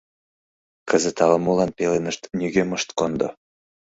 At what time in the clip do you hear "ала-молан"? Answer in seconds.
1.23-1.71